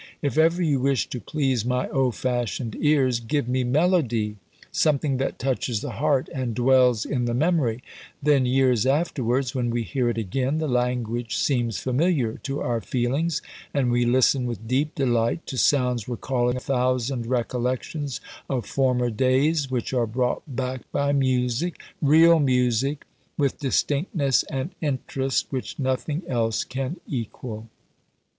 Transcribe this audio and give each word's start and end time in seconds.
If 0.23 0.35
ever 0.35 0.63
you 0.63 0.79
wish 0.79 1.05
to 1.09 1.19
please 1.21 1.63
my 1.63 1.87
old 1.89 2.15
fashioned 2.15 2.75
ears, 2.79 3.19
give 3.19 3.47
me 3.47 3.63
melody, 3.63 4.37
something 4.71 5.17
that 5.17 5.37
touches 5.37 5.81
the 5.81 5.91
heart 5.91 6.27
and 6.33 6.55
dwells 6.55 7.05
in 7.05 7.25
the 7.25 7.35
memory, 7.35 7.83
then 8.19 8.47
years 8.47 8.87
afterwards, 8.87 9.53
when 9.53 9.69
we 9.69 9.83
hear 9.83 10.09
it 10.09 10.17
again, 10.17 10.57
the 10.57 10.67
language 10.67 11.37
seems 11.37 11.77
familiar 11.79 12.39
to 12.41 12.61
our 12.61 12.81
feelings, 12.81 13.43
and 13.75 13.91
we 13.91 14.03
listen 14.03 14.47
with 14.47 14.67
deep 14.67 14.95
delight 14.95 15.45
to 15.45 15.55
sounds 15.55 16.07
recalling 16.07 16.55
a 16.57 16.59
thousand 16.59 17.27
recollections 17.27 18.19
of 18.49 18.65
former 18.65 19.11
days, 19.11 19.69
which 19.69 19.93
are 19.93 20.07
brought 20.07 20.41
back 20.47 20.81
by 20.91 21.11
music 21.11 21.79
(real 22.01 22.39
music) 22.39 23.05
with 23.37 23.59
distinctness 23.59 24.41
and 24.49 24.71
interest 24.81 25.45
which 25.51 25.77
nothing 25.77 26.23
else 26.27 26.63
can 26.63 26.99
equal." 27.07 27.69